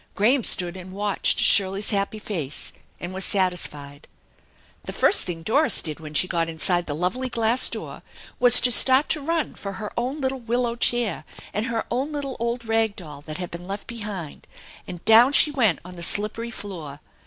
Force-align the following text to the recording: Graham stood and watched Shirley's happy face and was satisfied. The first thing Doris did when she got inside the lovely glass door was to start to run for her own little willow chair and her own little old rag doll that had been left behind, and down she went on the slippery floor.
Graham 0.15 0.43
stood 0.43 0.75
and 0.75 0.91
watched 0.93 1.37
Shirley's 1.37 1.91
happy 1.91 2.17
face 2.17 2.73
and 2.99 3.13
was 3.13 3.23
satisfied. 3.23 4.07
The 4.85 4.93
first 4.93 5.27
thing 5.27 5.43
Doris 5.43 5.79
did 5.83 5.99
when 5.99 6.15
she 6.15 6.27
got 6.27 6.49
inside 6.49 6.87
the 6.87 6.95
lovely 6.95 7.29
glass 7.29 7.69
door 7.69 8.01
was 8.39 8.59
to 8.61 8.71
start 8.71 9.09
to 9.09 9.21
run 9.21 9.53
for 9.53 9.73
her 9.73 9.93
own 9.95 10.19
little 10.19 10.39
willow 10.39 10.75
chair 10.75 11.23
and 11.53 11.67
her 11.67 11.85
own 11.91 12.11
little 12.11 12.35
old 12.39 12.65
rag 12.65 12.95
doll 12.95 13.21
that 13.27 13.37
had 13.37 13.51
been 13.51 13.67
left 13.67 13.85
behind, 13.85 14.47
and 14.87 15.05
down 15.05 15.33
she 15.33 15.51
went 15.51 15.77
on 15.85 15.97
the 15.97 16.01
slippery 16.01 16.49
floor. 16.49 16.99